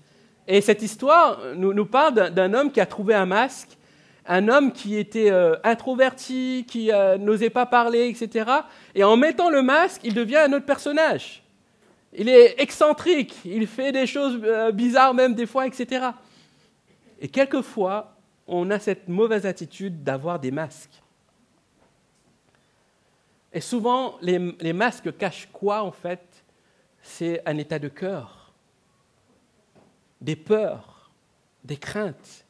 [0.45, 3.77] Et cette histoire nous, parle d'un homme qui a trouvé un masque,
[4.25, 8.49] un homme qui était euh, introverti, qui euh, n'osait pas parler, etc.
[8.95, 11.43] Et en mettant le masque, il devient un autre personnage.
[12.13, 16.07] Il est excentrique, il fait des choses euh, bizarres même des fois, etc.
[17.19, 18.15] Et quelquefois,
[18.47, 21.01] on a cette mauvaise attitude d'avoir des masques.
[23.51, 26.21] Et souvent, les masques cachent quoi en fait?
[27.03, 28.43] C'est un état de cœur
[30.23, 31.11] des peurs,
[31.65, 32.42] des craintes,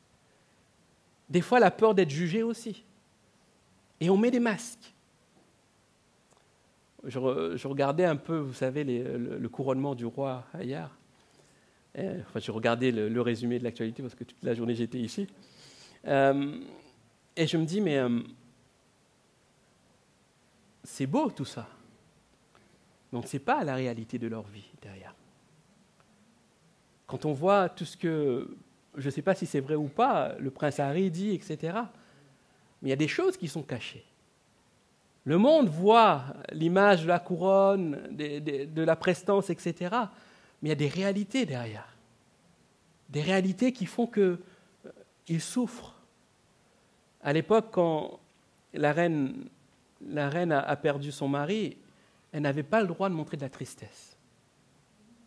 [1.34, 2.86] des fois la peur d'être jugé aussi.
[4.00, 4.94] Et on met des masques.
[7.06, 7.18] Je,
[7.68, 10.96] regardais un peu, vous savez, le, couronnement du roi hier.
[11.98, 15.28] enfin, je regardais le, résumé de l'actualité parce que toute la journée j'étais ici.
[16.06, 16.60] Euh,
[17.36, 18.20] et je me dis, mais euh,
[20.84, 21.68] c'est beau tout ça.
[23.12, 25.16] Donc ce n'est pas la réalité de leur vie derrière.
[27.08, 28.56] Quand on voit tout ce que,
[28.96, 31.78] je ne sais pas si c'est vrai ou pas, le prince Harry dit, etc.,
[32.82, 34.06] mais il y a des choses qui sont cachées.
[35.26, 39.96] Le monde voit l'image de la couronne, de, la prestance, etc.,
[40.62, 41.96] mais il y a des réalités derrière.
[43.10, 44.38] Des réalités qui font qu'il
[44.86, 45.96] euh, souffre.
[47.22, 48.20] À l'époque, quand
[48.74, 49.46] la reine,
[50.06, 51.78] la reine a perdu son mari,
[52.34, 54.18] elle n'avait pas le droit de montrer de la tristesse.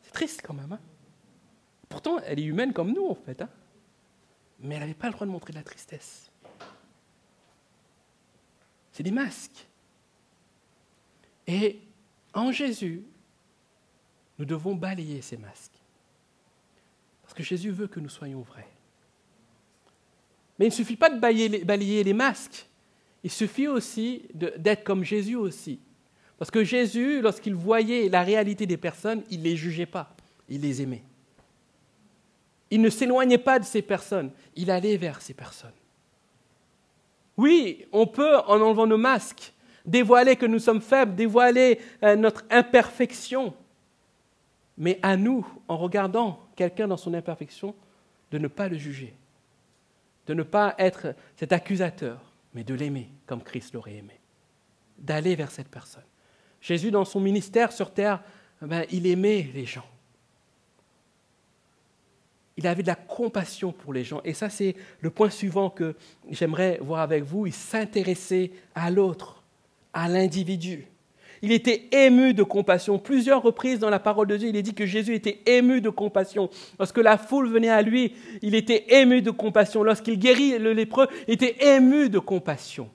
[0.03, 0.73] C'est triste quand même.
[0.73, 0.81] Hein
[1.89, 3.43] Pourtant, elle est humaine comme nous, en fait.
[3.43, 3.49] Hein.
[4.61, 6.31] Mais elle n'avait pas le droit de montrer de la tristesse.
[8.93, 9.67] C'est des masques.
[11.47, 11.79] Et
[12.33, 13.03] en Jésus,
[14.39, 15.79] nous devons balayer ces masques.
[17.23, 18.69] Parce que Jésus veut que nous soyons vrais.
[20.59, 22.67] Mais il ne suffit pas de balayer les, masques.
[23.23, 25.79] Il suffit aussi d'être comme Jésus aussi.
[26.39, 30.15] Parce que Jésus, lorsqu'il voyait la réalité des personnes, il ne les jugeait pas,
[30.49, 31.03] il les aimait.
[32.71, 35.71] Il ne s'éloignait pas de ces personnes, il allait vers ces personnes.
[37.37, 39.53] Oui, on peut, en enlevant nos masques,
[39.85, 43.55] dévoiler que nous sommes faibles, dévoiler euh, notre imperfection.
[44.79, 47.75] Mais à nous, en regardant quelqu'un dans son imperfection,
[48.31, 49.15] de ne pas le juger,
[50.27, 52.21] de ne pas être cet accusateur,
[52.55, 54.19] mais de l'aimer comme Christ l'aurait aimé,
[54.99, 56.03] d'aller vers cette personne.
[56.61, 58.23] Jésus, dans son ministère sur terre,
[58.61, 59.87] ben, il aimait les gens.
[62.57, 64.21] Il avait de la compassion pour les gens.
[64.25, 65.95] Et ça, c'est le point suivant que
[66.31, 67.47] j'aimerais voir avec vous.
[67.47, 69.43] Il s'intéressait à l'autre,
[69.93, 70.87] à l'individu.
[71.43, 72.99] Il était ému de compassion.
[72.99, 75.91] Plusieurs reprises dans la parole de Dieu, il est dit que Jésus était ému de
[75.91, 76.49] compassion.
[76.79, 79.83] Lorsque la foule venait à lui, il était ému de compassion.
[79.83, 82.89] Lorsqu'il guérit le lépreux, il était ému de compassion.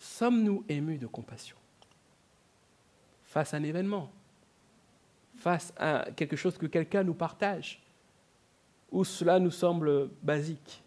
[0.00, 1.56] Sommes-nous émus de compassion
[3.24, 4.10] face à un événement,
[5.36, 7.80] face à quelque chose que quelqu'un nous partage,
[8.90, 10.82] ou cela nous semble basique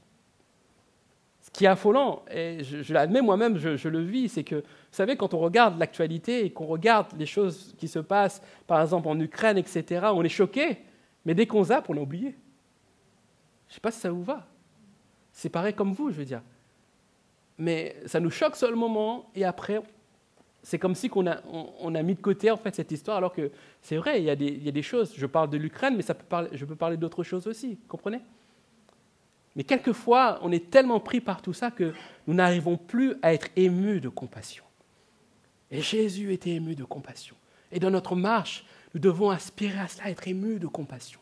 [1.41, 5.15] Ce qui est affolant, et je, l'admets moi-même, je, le vis, c'est que, vous savez,
[5.15, 9.19] quand on regarde l'actualité et qu'on regarde les choses qui se passent, par exemple en
[9.19, 10.77] Ukraine, etc., on est choqué,
[11.25, 12.35] mais dès qu'on zappe, on a oublié.
[13.67, 14.47] Je ne sais pas si ça vous va.
[15.31, 16.41] C'est pareil comme vous, je veux dire.
[17.57, 19.81] Mais ça nous choque sur le moment, et après,
[20.63, 21.41] c'est comme si on a,
[21.80, 24.30] on, a, mis de côté en fait cette histoire, alors que c'est vrai, il y,
[24.30, 25.13] a des, il y, a des, choses.
[25.15, 28.21] Je parle de l'Ukraine, mais ça peut parler, je peux parler d'autres choses aussi, comprenez?
[29.56, 31.93] Mais quelquefois, on est tellement pris par tout ça que
[32.28, 34.63] nous n'arrivons plus à être émus de compassion.
[35.71, 37.36] Et Jésus était ému de compassion.
[37.71, 41.19] Et dans notre marche, nous devons aspirer à cela, être ému de compassion.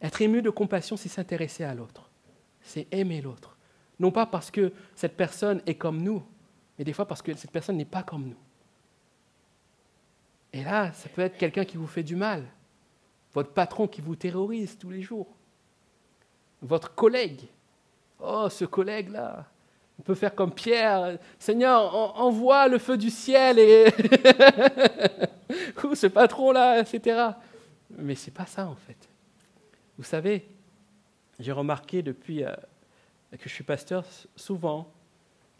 [0.00, 2.08] Être ému de compassion, c'est s'intéresser à l'autre,
[2.62, 3.56] c'est aimer l'autre.
[3.98, 6.22] Non pas parce que cette personne est comme nous,
[6.80, 8.38] mais des fois parce que cette personne n'est pas comme nous.
[10.50, 12.46] Et là, ça peut être quelqu'un qui vous fait du mal,
[13.34, 15.26] votre patron qui vous terrorise tous les jours,
[16.62, 17.42] votre collègue.
[18.18, 19.44] Oh, ce collègue-là,
[19.98, 23.84] on peut faire comme Pierre, Seigneur, envoie le feu du ciel et
[25.84, 27.32] ou ce patron-là, etc.
[27.90, 29.06] Mais c'est pas ça en fait.
[29.98, 30.48] Vous savez,
[31.38, 32.54] j'ai remarqué depuis euh,
[33.32, 34.02] que je suis pasteur
[34.34, 34.90] souvent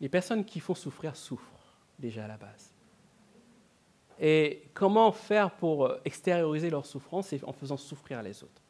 [0.00, 1.44] les personnes qui font souffrir souffrent
[1.98, 2.72] déjà à la base.
[4.18, 8.62] Et comment faire pour euh, extérioriser leur souffrance C'est en faisant souffrir les autres.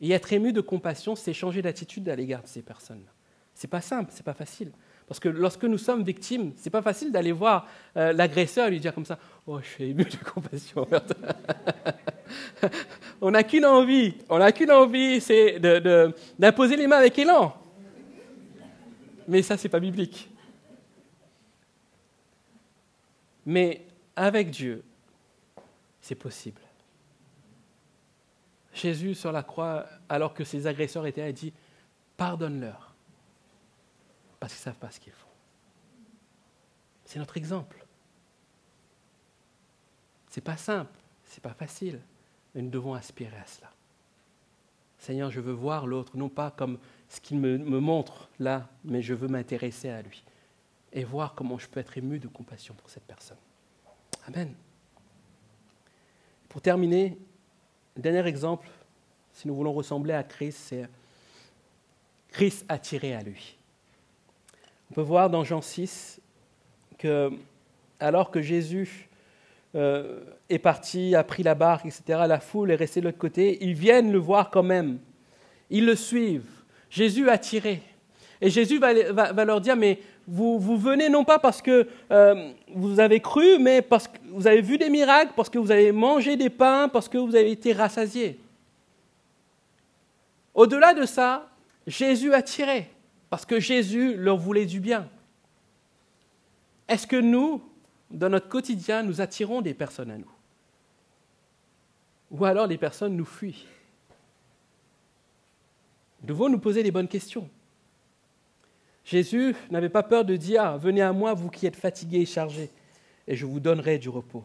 [0.00, 3.10] Et être ému de compassion, c'est changer d'attitude à l'égard de ces personnes-là.
[3.54, 4.70] C'est pas simple, c'est pas facile.
[5.08, 7.66] Parce que lorsque nous sommes victimes, c'est pas facile d'aller voir
[7.96, 10.86] euh, l'agresseur et lui dire comme ça Oh, je suis ému de compassion.
[13.20, 15.58] on n'a qu'une envie, on n'a qu'une envie, c'est
[16.38, 17.54] d'imposer les mains avec élan
[19.28, 20.30] mais ça, c'est pas biblique.
[23.44, 23.86] Mais
[24.16, 24.82] avec Dieu,
[26.00, 26.62] c'est possible.
[28.72, 31.52] Jésus sur la croix, alors que ses agresseurs étaient là, a dit
[32.16, 32.94] Pardonne-leur,
[34.40, 35.28] parce qu'ils ne savent pas ce qu'ils font.
[37.04, 37.86] C'est notre exemple.
[40.28, 40.92] C'est pas simple,
[41.24, 42.00] c'est pas facile,
[42.54, 43.70] mais nous devons aspirer à cela.
[44.98, 49.14] Seigneur, je veux voir l'autre, non pas comme ce qu'il me, montre là, mais je
[49.14, 50.22] veux m'intéresser à lui
[50.92, 53.36] et voir comment je peux être ému de compassion pour cette personne.
[54.26, 54.54] Amen.
[56.48, 57.18] Pour terminer,
[57.96, 58.68] dernier exemple,
[59.32, 60.88] si nous voulons ressembler à Christ, c'est
[62.30, 63.56] Christ attiré à lui.
[64.90, 66.20] On peut voir dans Jean 6
[66.98, 67.30] que
[68.00, 69.08] alors que Jésus
[69.74, 73.62] euh, est parti, a pris la barque, etc., la foule est restée de l'autre côté,
[73.62, 74.98] ils viennent le voir quand même.
[75.70, 76.57] Ils le suivent.
[76.90, 77.82] Jésus a tiré.
[78.40, 83.20] Et Jésus va, leur dire, mais vous, venez non pas parce que euh, vous avez
[83.20, 86.50] cru, mais parce que vous avez vu des miracles, parce que vous avez mangé des
[86.50, 88.38] pains, parce que vous avez été rassasiés.
[90.54, 91.48] Au-delà de ça,
[91.86, 92.90] Jésus a tiré,
[93.30, 95.08] parce que Jésus leur voulait du bien.
[96.88, 97.62] Est-ce que nous,
[98.10, 100.30] dans notre quotidien, nous attirons des personnes à nous?
[102.30, 103.66] Ou alors les personnes nous fuient?
[106.20, 107.48] Nous devons nous poser les bonnes questions.
[109.04, 112.70] Jésus n'avait pas peur de dire Venez à moi, vous qui êtes fatigués et chargés,
[113.26, 114.44] et je vous donnerai du repos.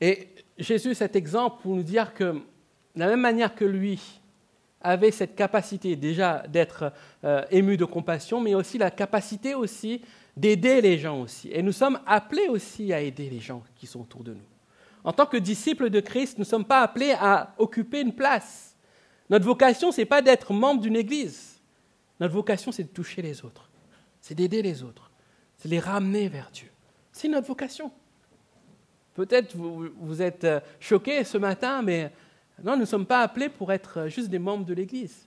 [0.00, 0.28] Et
[0.58, 2.40] Jésus, cet exemple pour nous dire que, de
[2.96, 4.00] la même manière que lui
[4.80, 6.92] avait cette capacité déjà d'être
[7.24, 10.02] euh, ému de compassion, mais aussi la capacité aussi
[10.36, 11.50] d'aider les gens aussi.
[11.52, 14.40] Et nous sommes appelés aussi à aider les gens qui sont autour de nous.
[15.04, 18.69] En tant que disciples de Christ, nous ne sommes pas appelés à occuper une place
[19.30, 21.60] notre vocation, ce n'est pas d'être membre d'une église.
[22.18, 23.70] Notre vocation, c'est de toucher les autres.
[24.20, 25.10] C'est d'aider les autres.
[25.56, 26.68] C'est de les ramener vers Dieu.
[27.12, 27.92] C'est notre vocation.
[29.14, 32.12] Peut-être vous, êtes euh, choqués ce matin, mais
[32.62, 35.26] non, nous ne sommes pas appelés pour être euh, juste des membres de l'Église.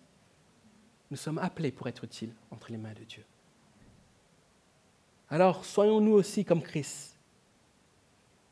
[1.10, 3.24] Nous sommes appelés pour être utiles entre les mains de Dieu.
[5.30, 7.18] Alors, soyons-nous aussi comme Christ,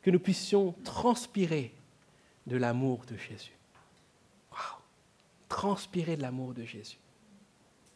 [0.02, 1.74] que nous puissions transpirer
[2.48, 3.54] de l'amour de Jésus
[5.52, 6.98] transpirez de l'amour de Jésus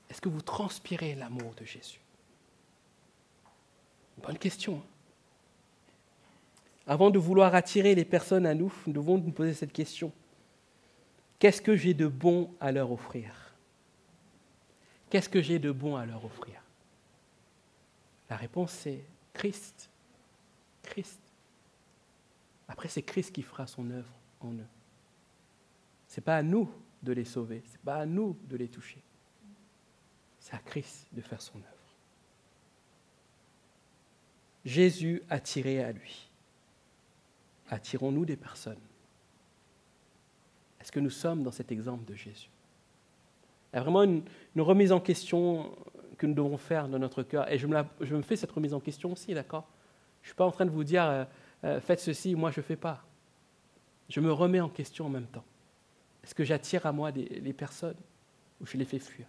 [0.10, 2.02] Est-ce que vous transpirez l'amour de Jésus?
[4.22, 4.76] Bonne question.
[4.76, 4.84] Hein.
[6.86, 10.12] Avant de vouloir attirer les personnes à nous, nous devons nous poser cette question.
[11.40, 13.34] Qu'est-ce que j'ai de bon à leur offrir?
[15.10, 16.62] Qu'est-ce que j'ai de bon à leur offrir?
[18.30, 19.90] La réponse c'est Christ.
[20.84, 21.22] Christ.
[22.68, 24.68] Après, c'est Christ qui fera son œuvre en eux.
[26.10, 26.70] Ce n'est pas à nous
[27.04, 29.02] de les sauver, ce n'est pas à nous de les toucher.
[30.40, 31.66] C'est à Christ de faire son œuvre.
[34.66, 36.28] Jésus a tiré à lui.
[37.70, 38.80] Attirons-nous des personnes?
[40.82, 42.50] Est-ce que nous sommes dans cet exemple de Jésus?
[43.74, 44.24] Il y a vraiment une,
[44.56, 45.76] remise en question
[46.18, 47.52] que nous devons faire dans notre cœur.
[47.52, 49.68] Et je me, fais cette remise en question aussi, d'accord?
[50.22, 51.26] Je ne suis pas en train de vous dire, euh,
[51.64, 53.04] euh, faites ceci, moi je ne fais pas.
[54.10, 55.44] Je me remets en question en même temps.
[56.26, 57.98] Est-ce que j'attire à moi des, les personnes
[58.60, 59.28] ou je les fais fuir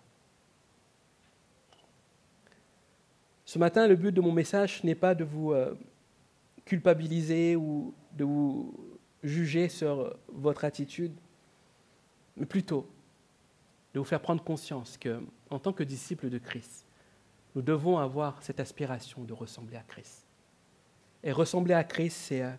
[3.45, 5.75] Ce matin, le but de mon message n'est pas de vous euh,
[6.65, 8.75] culpabiliser ou de vous
[9.23, 11.13] juger sur votre attitude,
[12.35, 12.89] mais plutôt
[13.93, 16.87] de vous faire prendre conscience que, en tant que disciples de Christ,
[17.55, 20.25] nous devons avoir cette aspiration de ressembler à Christ.
[21.23, 22.53] Et ressembler à Christ, c'est euh,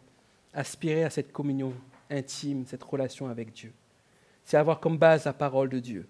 [0.53, 1.73] aspirer à cette communion
[2.11, 3.73] intime, cette relation avec Dieu
[4.47, 6.07] c'est avoir comme base la parole de Dieu.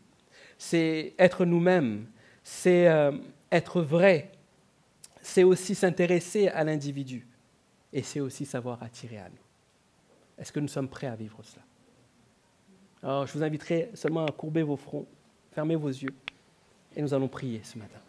[0.59, 2.05] C'est être nous-mêmes,
[2.43, 3.11] c'est euh,
[3.51, 4.31] être vrai,
[5.23, 7.25] c'est aussi s'intéresser à l'individu
[7.91, 9.43] et c'est aussi savoir attirer à nous.
[10.37, 11.63] Est-ce que nous sommes prêts à vivre cela?
[13.01, 15.07] Alors, je vous inviterai seulement à courber vos fronts,
[15.51, 16.13] fermer vos yeux
[16.95, 17.99] et nous allons prier ce matin.